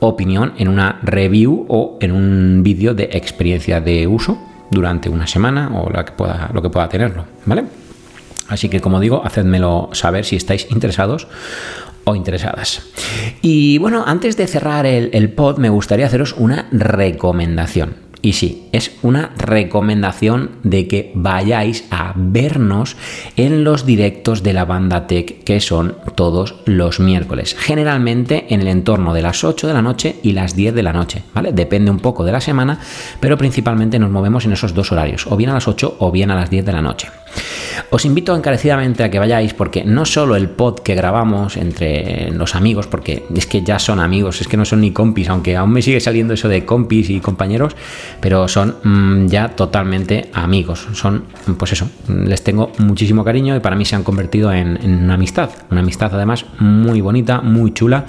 opinión 0.00 0.52
en 0.58 0.68
una 0.68 0.98
review 1.02 1.66
o 1.68 1.98
en 2.00 2.12
un 2.12 2.62
vídeo 2.62 2.94
de 2.94 3.04
experiencia 3.12 3.80
de 3.80 4.06
uso 4.06 4.38
durante 4.70 5.08
una 5.08 5.26
semana 5.26 5.70
o 5.74 5.90
la 5.90 6.04
que 6.04 6.12
pueda, 6.12 6.50
lo 6.52 6.62
que 6.62 6.70
pueda 6.70 6.88
tenerlo, 6.88 7.24
¿vale? 7.44 7.64
Así 8.50 8.68
que 8.68 8.80
como 8.80 9.00
digo, 9.00 9.22
hacedmelo 9.24 9.88
saber 9.92 10.24
si 10.26 10.36
estáis 10.36 10.66
interesados 10.70 11.28
o 12.04 12.14
interesadas. 12.14 12.82
Y 13.40 13.78
bueno, 13.78 14.04
antes 14.06 14.36
de 14.36 14.46
cerrar 14.46 14.84
el, 14.86 15.32
pod, 15.32 15.58
me 15.58 15.68
gustaría 15.68 16.06
haceros 16.06 16.34
una 16.36 16.68
recomendación. 16.72 18.10
Y 18.22 18.34
sí, 18.34 18.68
es 18.72 18.98
una 19.00 19.30
recomendación 19.38 20.50
de 20.62 20.86
que 20.86 21.10
vayáis 21.14 21.86
a 21.90 22.12
vernos 22.16 22.96
en 23.36 23.64
los 23.64 23.86
directos 23.86 24.42
de 24.42 24.52
la 24.52 24.66
banda 24.66 25.06
Tech 25.06 25.42
que 25.42 25.60
son 25.60 25.96
todos 26.16 26.56
los 26.66 27.00
miércoles. 27.00 27.56
Generalmente 27.58 28.44
en 28.50 28.60
el 28.60 28.68
entorno 28.68 29.14
de 29.14 29.22
las 29.22 29.42
8 29.42 29.66
de 29.68 29.72
la 29.72 29.80
noche 29.80 30.16
y 30.22 30.32
las 30.32 30.54
10 30.54 30.74
de 30.74 30.82
la 30.82 30.92
noche, 30.92 31.22
¿vale? 31.32 31.52
Depende 31.52 31.90
un 31.90 32.00
poco 32.00 32.22
de 32.24 32.32
la 32.32 32.42
semana, 32.42 32.78
pero 33.20 33.38
principalmente 33.38 33.98
nos 33.98 34.10
movemos 34.10 34.44
en 34.44 34.52
esos 34.52 34.74
dos 34.74 34.92
horarios, 34.92 35.26
o 35.26 35.36
bien 35.38 35.48
a 35.48 35.54
las 35.54 35.66
8 35.66 35.96
o 35.98 36.10
bien 36.10 36.30
a 36.30 36.34
las 36.34 36.50
10 36.50 36.66
de 36.66 36.72
la 36.72 36.82
noche. 36.82 37.08
Os 37.90 38.04
invito 38.04 38.36
encarecidamente 38.36 39.02
a 39.02 39.10
que 39.10 39.18
vayáis 39.18 39.54
porque 39.54 39.82
no 39.84 40.04
solo 40.04 40.36
el 40.36 40.48
pod 40.48 40.80
que 40.80 40.94
grabamos 40.94 41.56
entre 41.56 42.30
los 42.30 42.54
amigos, 42.54 42.86
porque 42.86 43.24
es 43.34 43.46
que 43.46 43.62
ya 43.62 43.78
son 43.78 43.98
amigos, 43.98 44.40
es 44.40 44.48
que 44.48 44.56
no 44.56 44.64
son 44.64 44.82
ni 44.82 44.92
compis, 44.92 45.28
aunque 45.28 45.56
aún 45.56 45.72
me 45.72 45.82
sigue 45.82 46.00
saliendo 46.00 46.34
eso 46.34 46.48
de 46.48 46.64
compis 46.64 47.10
y 47.10 47.20
compañeros, 47.20 47.74
pero 48.20 48.46
son 48.46 48.76
mm, 48.82 49.26
ya 49.26 49.48
totalmente 49.48 50.30
amigos. 50.32 50.86
Son, 50.92 51.24
pues 51.58 51.72
eso, 51.72 51.88
les 52.08 52.44
tengo 52.44 52.72
muchísimo 52.78 53.24
cariño 53.24 53.56
y 53.56 53.60
para 53.60 53.76
mí 53.76 53.84
se 53.84 53.96
han 53.96 54.04
convertido 54.04 54.52
en, 54.52 54.78
en 54.82 55.02
una 55.04 55.14
amistad. 55.14 55.50
Una 55.70 55.80
amistad 55.80 56.14
además 56.14 56.44
muy 56.58 57.00
bonita, 57.00 57.40
muy 57.40 57.72
chula 57.72 58.06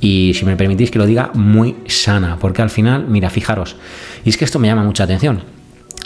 y 0.00 0.34
si 0.34 0.44
me 0.44 0.56
permitís 0.56 0.90
que 0.90 0.98
lo 0.98 1.06
diga, 1.06 1.30
muy 1.34 1.76
sana, 1.86 2.36
porque 2.38 2.62
al 2.62 2.70
final, 2.70 3.06
mira, 3.08 3.30
fijaros, 3.30 3.76
y 4.24 4.28
es 4.28 4.36
que 4.36 4.44
esto 4.44 4.58
me 4.58 4.68
llama 4.68 4.84
mucha 4.84 5.04
atención 5.04 5.55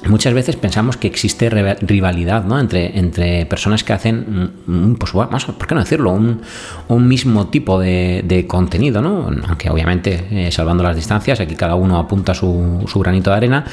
muchas 0.08 0.32
veces 0.32 0.56
pensamos 0.56 0.96
que 0.96 1.06
existe 1.06 1.50
rivalidad 1.50 2.44
¿no? 2.44 2.58
entre, 2.58 2.98
entre 2.98 3.44
personas 3.46 3.84
que 3.84 3.92
hacen, 3.92 4.52
pues, 4.98 5.14
más, 5.14 5.44
¿por 5.44 5.66
qué 5.66 5.74
no 5.74 5.80
decirlo? 5.80 6.12
Un, 6.12 7.08
mismo 7.08 7.48
tipo 7.48 7.78
de, 7.78 8.44
contenido, 8.48 9.02
¿no? 9.02 9.28
aunque 9.48 9.68
obviamente 9.68 10.26
eh, 10.30 10.52
salvando 10.52 10.82
las 10.82 10.96
distancias, 10.96 11.40
aquí 11.40 11.54
cada 11.54 11.74
uno 11.74 11.98
apunta 11.98 12.34
su, 12.34 12.84
su, 12.86 13.00
granito 13.00 13.30
de 13.30 13.36
arena, 13.36 13.64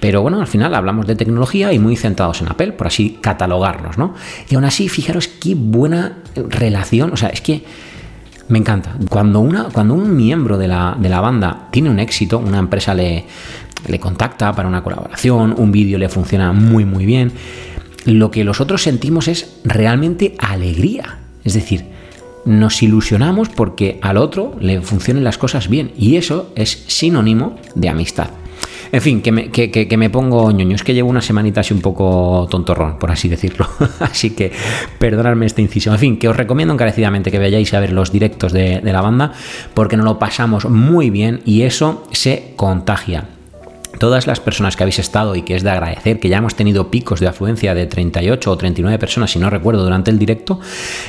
pero 0.00 0.22
bueno, 0.22 0.40
al 0.40 0.46
final 0.46 0.74
hablamos 0.74 1.06
de 1.06 1.14
tecnología 1.14 1.72
y 1.72 1.78
muy 1.78 1.96
centrados 1.96 2.40
en 2.42 2.48
Apple, 2.48 2.72
por 2.72 2.86
así 2.86 3.18
catalogarnos, 3.20 3.96
¿no? 3.96 4.14
Y 4.48 4.54
aún 4.56 4.64
así, 4.64 4.88
fijaros 4.88 5.28
qué 5.28 5.54
buena 5.54 6.18
relación, 6.34 7.12
o 7.12 7.16
sea, 7.16 7.28
es 7.28 7.40
que 7.40 7.64
me 8.48 8.58
encanta. 8.58 8.96
Cuando, 9.08 9.40
una, 9.40 9.64
cuando 9.64 9.94
un 9.94 10.16
miembro 10.16 10.58
de 10.58 10.66
la, 10.66 10.96
de 10.98 11.08
la 11.08 11.20
banda 11.20 11.68
tiene 11.70 11.88
un 11.88 12.00
éxito, 12.00 12.38
una 12.38 12.58
empresa 12.58 12.94
le, 12.94 13.26
le 13.86 13.98
contacta 13.98 14.52
para 14.52 14.68
una 14.68 14.82
colaboración, 14.82 15.54
un 15.56 15.72
vídeo 15.72 15.98
le 15.98 16.08
funciona 16.08 16.52
muy 16.52 16.84
muy 16.84 17.06
bien, 17.06 17.32
lo 18.04 18.30
que 18.30 18.44
los 18.44 18.60
otros 18.60 18.82
sentimos 18.82 19.28
es 19.28 19.60
realmente 19.64 20.34
alegría. 20.38 21.18
Es 21.44 21.54
decir, 21.54 21.84
nos 22.44 22.82
ilusionamos 22.82 23.48
porque 23.48 23.98
al 24.02 24.16
otro 24.16 24.56
le 24.60 24.80
funcionen 24.80 25.24
las 25.24 25.38
cosas 25.38 25.68
bien 25.68 25.92
y 25.96 26.16
eso 26.16 26.52
es 26.54 26.84
sinónimo 26.86 27.56
de 27.74 27.88
amistad. 27.88 28.30
En 28.92 29.00
fin, 29.00 29.22
que 29.22 29.30
me, 29.30 29.50
que, 29.50 29.96
me 29.96 30.10
pongo 30.10 30.50
ñoño. 30.50 30.74
Es 30.74 30.82
que 30.82 30.94
llevo 30.94 31.08
una 31.08 31.20
semanita 31.20 31.60
así 31.60 31.72
un 31.72 31.80
poco 31.80 32.48
tontorrón, 32.50 32.98
por 32.98 33.12
así 33.12 33.28
decirlo. 33.28 33.68
así 34.00 34.30
que 34.30 34.50
perdonadme 34.98 35.46
este 35.46 35.62
inciso. 35.62 35.92
En 35.92 35.98
fin, 35.98 36.18
que 36.18 36.28
os 36.28 36.36
recomiendo 36.36 36.74
encarecidamente 36.74 37.30
que 37.30 37.38
vayáis 37.38 37.72
a 37.72 37.80
ver 37.80 37.92
los 37.92 38.10
directos 38.10 38.52
de, 38.52 38.80
de 38.80 38.92
la 38.92 39.00
banda 39.00 39.32
porque 39.74 39.96
nos 39.96 40.04
lo 40.04 40.18
pasamos 40.18 40.68
muy 40.68 41.10
bien 41.10 41.40
y 41.44 41.62
eso 41.62 42.04
se 42.10 42.52
contagia. 42.56 43.28
Todas 44.00 44.26
las 44.26 44.40
personas 44.40 44.76
que 44.76 44.82
habéis 44.82 44.98
estado 44.98 45.36
y 45.36 45.42
que 45.42 45.54
es 45.54 45.62
de 45.62 45.70
agradecer, 45.70 46.18
que 46.18 46.28
ya 46.28 46.38
hemos 46.38 46.56
tenido 46.56 46.90
picos 46.90 47.20
de 47.20 47.28
afluencia 47.28 47.74
de 47.74 47.86
38 47.86 48.50
o 48.50 48.56
39 48.56 48.98
personas, 48.98 49.30
si 49.30 49.38
no 49.38 49.50
recuerdo, 49.50 49.84
durante 49.84 50.10
el 50.10 50.18
directo, 50.18 50.58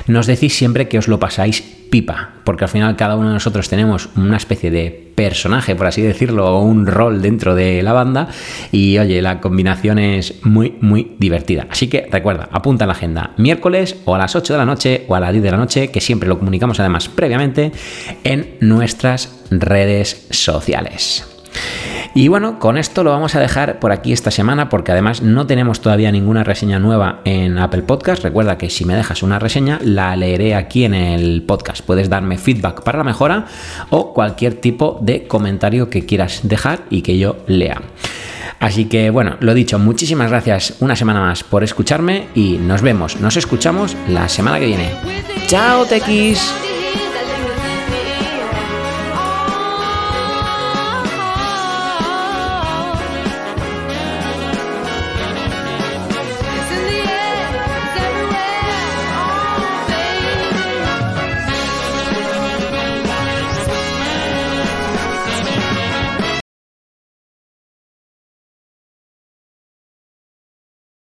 nos 0.07 0.27
decís 0.27 0.55
siempre 0.55 0.88
que 0.88 1.00
os 1.00 1.07
lo 1.07 1.17
pasáis 1.17 1.62
pipa, 1.89 2.36
porque 2.43 2.65
al 2.65 2.69
final 2.69 2.95
cada 2.95 3.15
uno 3.15 3.29
de 3.29 3.33
nosotros 3.36 3.69
tenemos 3.69 4.10
una 4.15 4.38
especie 4.38 4.71
de 4.71 5.12
personaje, 5.15 5.75
por 5.75 5.88
así 5.88 6.01
decirlo, 6.01 6.57
o 6.57 6.63
un 6.63 6.86
rol 6.86 7.21
dentro 7.21 7.55
de 7.55 7.81
la 7.81 7.93
banda 7.93 8.27
y 8.71 8.98
oye, 8.98 9.21
la 9.21 9.39
combinación 9.39 9.98
es 9.98 10.43
muy, 10.43 10.75
muy 10.81 11.15
divertida. 11.17 11.67
Así 11.69 11.88
que 11.88 12.07
recuerda, 12.12 12.50
apunta 12.51 12.83
en 12.86 12.89
la 12.89 12.93
agenda 12.93 13.31
miércoles 13.38 13.98
o 14.05 14.15
a 14.15 14.17
las 14.17 14.36
8 14.36 14.53
de 14.53 14.60
la 14.60 14.65
noche 14.65 15.05
o 15.07 15.15
a 15.15 15.19
las 15.19 15.31
10 15.31 15.43
de 15.43 15.51
la 15.51 15.57
noche, 15.57 15.91
que 15.91 16.01
siempre 16.01 16.27
lo 16.27 16.39
comunicamos 16.39 16.79
además 16.79 17.07
previamente 17.07 17.71
en 18.24 18.55
nuestras 18.60 19.43
redes 19.50 20.27
sociales. 20.29 21.31
Y 22.13 22.27
bueno, 22.27 22.60
con 22.60 22.77
esto 22.77 23.03
lo 23.03 23.12
vamos 23.12 23.36
a 23.36 23.39
dejar 23.39 23.79
por 23.79 23.91
aquí 23.91 24.12
esta 24.12 24.31
semana 24.31 24.67
porque 24.67 24.91
además 24.91 25.22
no 25.22 25.48
tenemos 25.48 25.79
todavía 25.79 26.12
ninguna 26.12 26.43
reseña 26.43 26.77
nueva 26.77 27.22
en 27.24 27.58
Apple 27.58 27.84
Podcast. 27.84 28.24
Recuerda 28.24 28.58
que 28.58 28.70
si 28.70 28.84
me 28.84 28.96
dejas 28.96 29.24
una 29.24 29.39
reseña 29.39 29.79
la 29.81 30.15
leeré 30.15 30.55
aquí 30.55 30.84
en 30.84 30.93
el 30.93 31.43
podcast. 31.43 31.86
Puedes 31.86 32.10
darme 32.10 32.38
feedback 32.38 32.84
para 32.84 32.98
la 32.98 33.03
mejora 33.05 33.46
o 33.89 34.13
cualquier 34.13 34.55
tipo 34.55 35.00
de 35.01 35.25
comentario 35.25 35.89
que 35.89 36.05
quieras 36.05 36.41
dejar 36.43 36.81
y 36.89 37.01
que 37.01 37.17
yo 37.17 37.38
lea. 37.48 37.81
Así 38.60 38.86
que 38.86 39.10
bueno, 39.10 39.38
lo 39.39 39.53
dicho, 39.53 39.79
muchísimas 39.79 40.29
gracias 40.29 40.75
una 40.81 40.96
semana 40.96 41.22
más 41.22 41.43
por 41.43 41.63
escucharme 41.63 42.27
y 42.36 42.58
nos 42.58 42.81
vemos, 42.81 43.20
nos 43.20 43.38
escuchamos 43.38 43.96
la 44.08 44.27
semana 44.27 44.60
que 44.60 44.67
viene. 44.67 44.91
¡Chao, 45.48 45.86
Tequis! 45.86 46.71